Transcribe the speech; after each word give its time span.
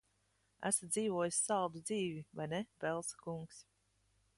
Esat 0.69 0.87
dzīvojis 0.95 1.37
saldu 1.49 1.83
dzīvi, 1.91 2.25
vai 2.41 2.51
ne, 2.55 2.63
Velsa 2.87 3.23
kungs? 3.27 3.63